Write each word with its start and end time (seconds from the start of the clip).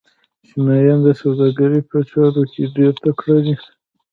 چینایان 0.47 0.99
د 1.03 1.07
سوداګرۍ 1.21 1.81
په 1.89 1.97
چارو 2.09 2.43
کې 2.51 2.63
ډېر 2.75 2.93
تکړه 3.03 3.37
دي. 3.45 3.55